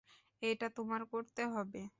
[0.41, 1.81] এটা তোমার করতে হবে।